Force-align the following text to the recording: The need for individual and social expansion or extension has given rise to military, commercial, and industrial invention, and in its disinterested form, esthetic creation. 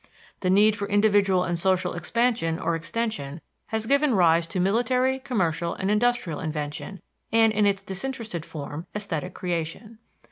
The 0.39 0.49
need 0.49 0.75
for 0.75 0.87
individual 0.87 1.43
and 1.43 1.59
social 1.59 1.93
expansion 1.93 2.57
or 2.57 2.73
extension 2.75 3.39
has 3.67 3.85
given 3.85 4.15
rise 4.15 4.47
to 4.47 4.59
military, 4.59 5.19
commercial, 5.19 5.75
and 5.75 5.91
industrial 5.91 6.39
invention, 6.39 7.03
and 7.31 7.53
in 7.53 7.67
its 7.67 7.83
disinterested 7.83 8.43
form, 8.43 8.87
esthetic 8.95 9.35
creation. 9.35 9.99